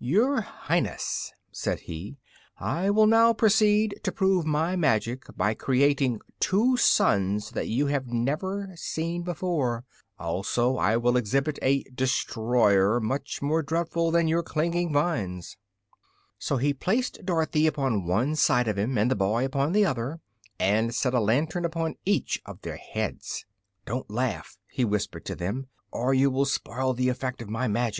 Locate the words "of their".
22.46-22.76